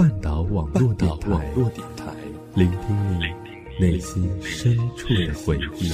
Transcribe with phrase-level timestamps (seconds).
[0.00, 1.12] 半岛网络电
[1.94, 2.06] 台，
[2.54, 3.26] 聆听你
[3.78, 5.92] 内心深处的回忆。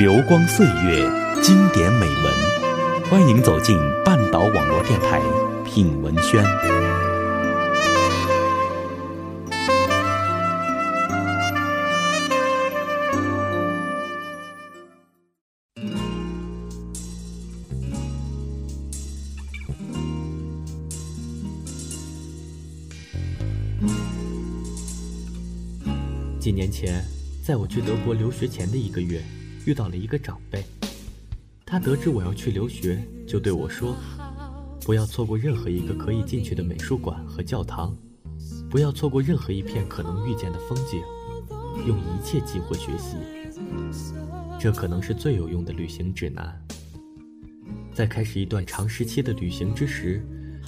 [0.00, 1.06] 流光岁月，
[1.42, 2.34] 经典美文，
[3.10, 5.20] 欢迎走进半岛网络电台，
[5.62, 6.42] 品文轩。
[26.38, 27.04] 几年前，
[27.44, 29.22] 在我去德国留学前的一个月。
[29.70, 30.64] 遇到了一个长辈，
[31.64, 33.94] 他得知我要去留学，就对我说
[34.84, 37.96] ：“不要错过任何一个可以进去的美术馆和教堂，
[38.68, 41.00] 不要错过任何一片可能遇见的风景，
[41.86, 43.16] 用一切机会学习。
[44.58, 46.60] 这可能是最有用的旅行指南。
[47.94, 50.20] 在开始一段长时期的旅行之时，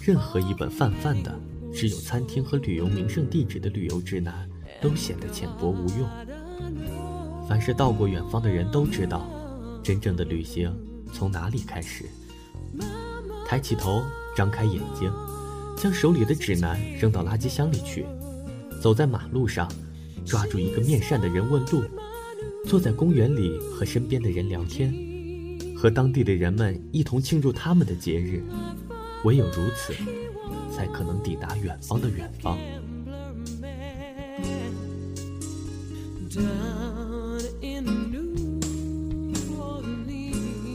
[0.00, 1.38] 任何一本泛泛的
[1.70, 4.48] 只有餐厅和旅游名胜地址的旅游指南，
[4.80, 6.08] 都显得浅薄无用。”
[7.48, 9.28] 凡是到过远方的人都知道，
[9.82, 10.74] 真正的旅行
[11.12, 12.04] 从哪里开始。
[13.46, 14.02] 抬起头，
[14.36, 15.12] 张开眼睛，
[15.76, 18.04] 将手里的指南扔到垃圾箱里去。
[18.80, 19.70] 走在马路上，
[20.24, 21.82] 抓住一个面善的人问路。
[22.66, 24.92] 坐在公园里和身边的人聊天，
[25.76, 28.42] 和当地的人们一同庆祝他们的节日。
[29.22, 29.94] 唯有如此，
[30.74, 32.58] 才可能抵达远方的远方。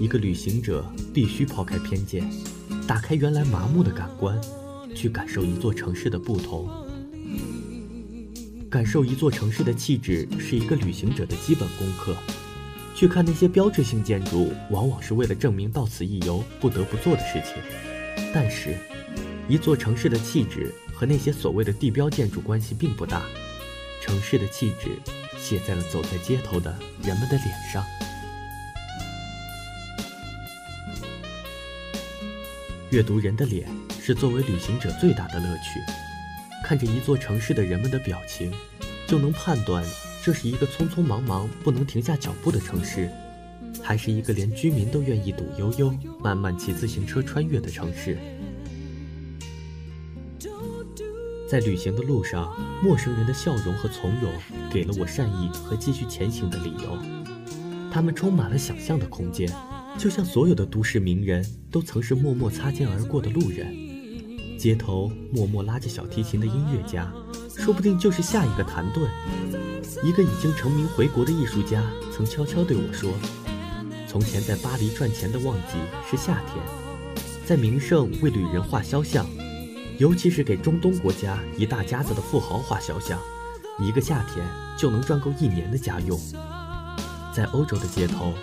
[0.00, 2.28] 一个旅行者必须抛开偏见，
[2.86, 4.38] 打开原来麻木的感官，
[4.94, 6.68] 去感受一座城市的不同。
[8.68, 12.16] 感受一座城市的气质是一个旅行者的基本功课。
[12.94, 17.62] 去看那些标志性建筑，往往是为了证明到此一游不得不做的事情。
[18.32, 18.76] 但是，
[19.48, 23.22] 一座城市的气质和那些所谓的地标建筑关系并不大。
[24.00, 24.90] 城市的气质
[25.38, 27.84] 写在了走在街头的人们的脸上。
[32.94, 33.66] 阅读人的脸
[34.00, 35.80] 是作为旅行者最大的乐趣。
[36.62, 38.52] 看着一座城市的人们的表情，
[39.04, 39.84] 就能判断
[40.22, 43.10] 这是一个匆匆忙忙不能停下脚步的城市，
[43.82, 48.16] 还是一个连居民都愿意堵悠悠、慢慢骑自行车穿越的城市。
[51.50, 54.32] 在旅行的路上，陌生人的笑容和从容
[54.72, 56.96] 给了我善意和继续前行的理由。
[57.90, 59.52] 他们充满了想象的空间。
[59.96, 63.74] 就像所有的都市名人都曾是默默擦肩而过的路人，
[64.58, 67.10] 街头默默拉着小提琴的音乐家，
[67.56, 69.08] 说不定就是下一个谭盾。
[70.02, 71.82] 一个已经成名回国的艺术家
[72.12, 73.10] 曾悄悄对我说
[74.06, 75.78] ：“从前在巴黎赚钱的旺季
[76.10, 76.62] 是夏天，
[77.46, 79.26] 在名胜为旅人画肖像，
[79.98, 83.18] 尤其是给中东国家一大家子的富豪画肖像，
[83.80, 84.44] 一个夏天
[84.76, 86.20] 就能赚够一年的家用。
[87.32, 88.34] 在欧洲的街头。”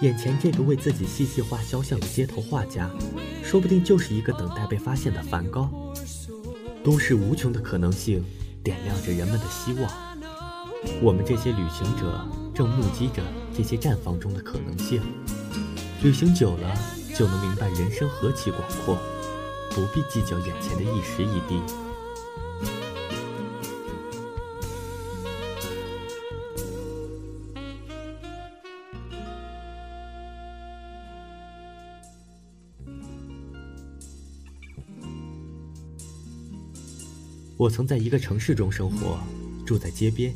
[0.00, 2.90] 眼前这个为自己细细画肖像的街头画家，
[3.42, 5.70] 说不定就是一个等待被发现的梵高。
[6.82, 8.22] 都市无穷的可能性，
[8.62, 9.90] 点亮着人们的希望。
[11.00, 13.22] 我们这些旅行者正目击着
[13.56, 15.00] 这些绽放中的可能性。
[16.02, 16.76] 旅行久了，
[17.16, 18.98] 就能明白人生何其广阔，
[19.70, 21.83] 不必计较眼前的一时一地。
[37.64, 39.18] 我曾在一个城市中生活，
[39.64, 40.34] 住在街边，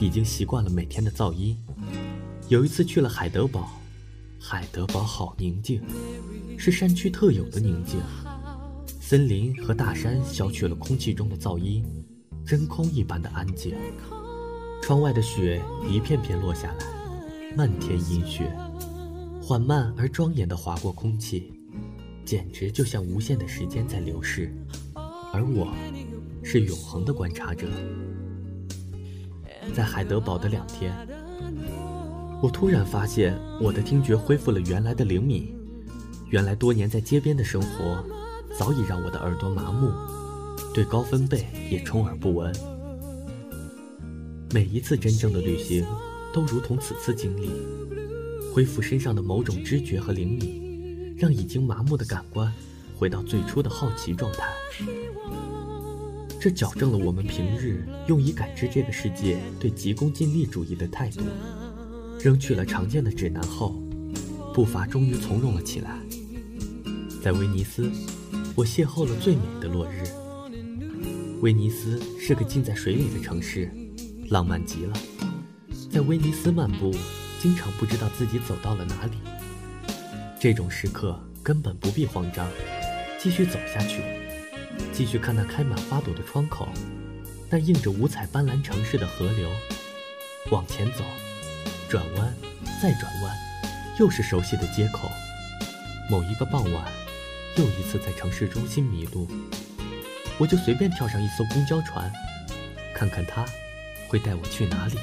[0.00, 1.58] 已经习惯了每天的噪音。
[2.48, 3.68] 有一次去了海德堡，
[4.38, 5.82] 海德堡好宁静，
[6.56, 7.98] 是山区特有的宁静。
[9.00, 11.84] 森林和大山消去了空气中的噪音，
[12.46, 13.74] 真空一般的安静。
[14.80, 15.60] 窗外的雪
[15.90, 16.86] 一片片落下来，
[17.56, 18.56] 漫天阴雪，
[19.42, 21.52] 缓慢而庄严地划过空气，
[22.24, 24.54] 简直就像无限的时间在流逝。
[25.34, 25.74] 而我。
[26.42, 27.66] 是永恒的观察者。
[29.74, 30.92] 在海德堡的两天，
[32.42, 35.54] 我突然发现我的听觉恢复了原来的灵敏。
[36.30, 38.04] 原来多年在街边的生活，
[38.58, 39.92] 早已让我的耳朵麻木，
[40.74, 42.50] 对高分贝也充耳不闻。
[44.52, 45.86] 每一次真正的旅行，
[46.32, 47.50] 都如同此次经历，
[48.52, 52.52] 恢复身上的某种知觉和灵敏，让已经麻木的感官
[52.98, 54.52] 回到最初的好奇状态。
[56.42, 61.20] 这矫正了我们平日用以感知这个世界对急功近利主义的态度。
[62.18, 63.80] 扔去了常见的指南后，
[64.52, 66.00] 步伐终于从容了起来。
[67.22, 67.88] 在威尼斯，
[68.56, 70.02] 我邂逅了最美的落日。
[71.42, 73.70] 威尼斯是个浸在水里的城市，
[74.28, 74.92] 浪漫极了。
[75.92, 76.90] 在威尼斯漫步，
[77.40, 79.12] 经常不知道自己走到了哪里。
[80.40, 82.48] 这种时刻根本不必慌张，
[83.20, 84.02] 继续走下去，
[84.92, 86.68] 继续看那开满花朵的窗口，
[87.50, 89.48] 那映着五彩斑斓城市的河流，
[90.50, 91.04] 往前走。
[91.88, 92.34] 转弯，
[92.80, 93.36] 再转弯，
[93.98, 95.10] 又是熟悉的街口。
[96.10, 96.90] 某一个傍晚，
[97.56, 99.28] 又一次在城市中心迷路，
[100.38, 102.10] 我就随便跳上一艘公交船，
[102.94, 103.44] 看看它
[104.08, 104.96] 会带我去哪里。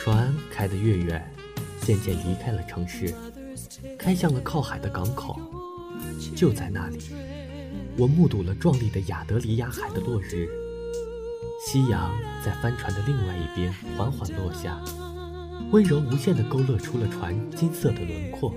[0.00, 1.32] 船开得越远，
[1.80, 3.14] 渐渐离开了城市，
[3.96, 5.40] 开向了靠海的港口。
[6.34, 6.98] 就在那里，
[7.98, 10.48] 我目睹了壮丽的亚得里亚海的落日。
[11.64, 12.10] 夕阳
[12.44, 14.82] 在帆船的另外一边缓缓落下。
[15.70, 18.52] 温柔无限地勾勒出了船金色的轮廓，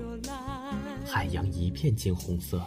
[1.06, 2.60] 海洋一片金红色，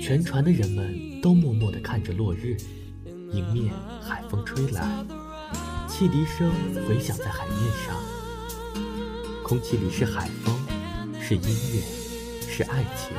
[0.00, 2.56] 全船的人们都默默地看着落日，
[3.32, 5.04] 迎面海风吹来，
[5.86, 6.50] 汽笛声
[6.88, 7.94] 回响在海面上，
[9.44, 10.54] 空气里是海风，
[11.20, 11.80] 是音乐，
[12.48, 13.14] 是爱情，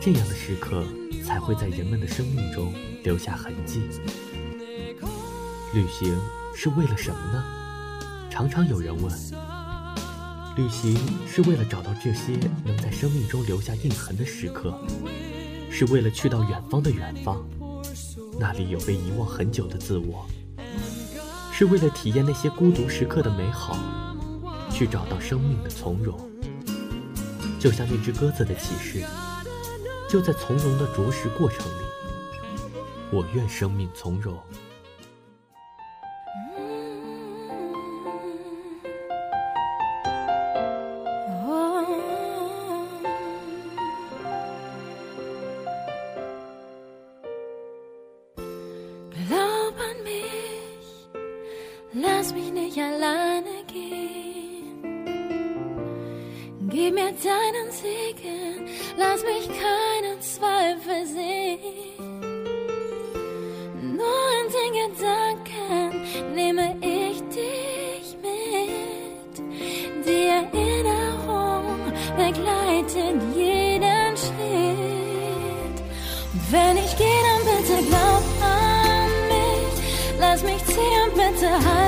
[0.00, 0.84] 这样的时刻
[1.24, 2.72] 才会在人们的生命中
[3.02, 3.82] 留下痕迹。
[5.74, 6.16] 旅行
[6.54, 7.44] 是为了什么呢？
[8.30, 9.12] 常常有人问：
[10.56, 10.96] 旅行
[11.26, 14.80] 是为了找到这些能在生命中留下印痕的时刻，
[15.70, 17.44] 是为了去到远方的远方，
[18.38, 20.24] 那里有被遗忘很久的自我，
[21.52, 23.76] 是为了体验那些孤独时刻的美好，
[24.70, 26.16] 去找到生命的从容。
[27.58, 29.04] 就像那只鸽子的启示，
[30.08, 31.84] 就在从容的啄食过程里，
[33.12, 34.34] 我愿生命从容。
[51.94, 54.37] lass mich nicht alleine gehen.
[56.78, 61.58] Gib mir deinen Segen, lass mich keinen Zweifel sehen.
[63.96, 69.34] Nur in den Gedanken nehme ich dich mit.
[70.06, 75.78] Die Erinnerung begleitet jeden Schritt.
[76.52, 81.87] Wenn ich gehe, dann bitte glaub an mich, lass mich ziehen, bitte halt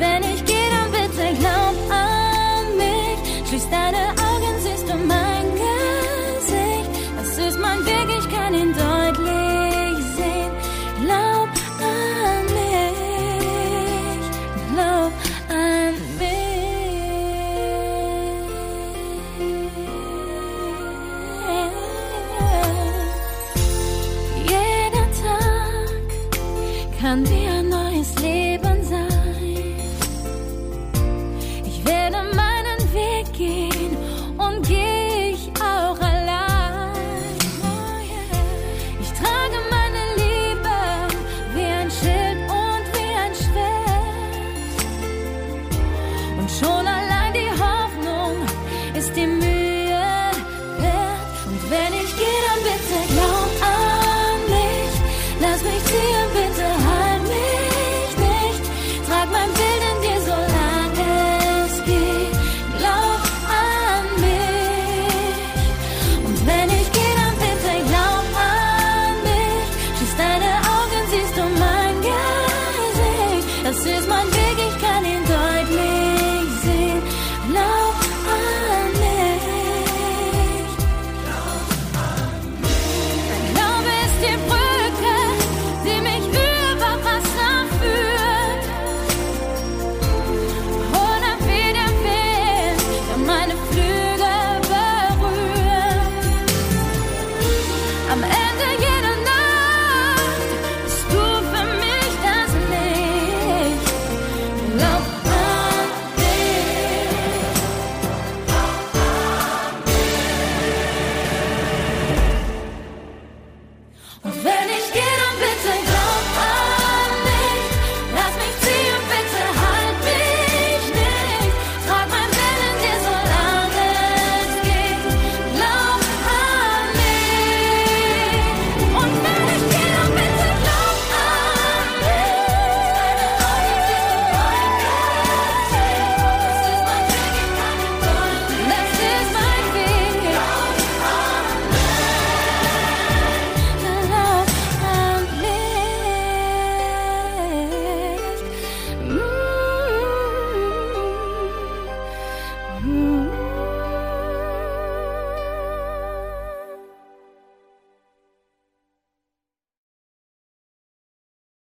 [0.00, 3.18] wenn ich gehe, dann bitte glaub an mich.
[3.48, 6.90] Schließ deine Augen, siehst du mein Gesicht.
[7.16, 10.52] Das ist mein Weg, ich kann ihn deutlich sehen.
[11.04, 11.48] Glaub
[11.92, 14.24] an mich.
[14.72, 15.12] Glaub
[15.48, 16.50] an mich.
[24.54, 26.02] Jeder Tag
[27.00, 28.69] kann wie ein neues Leben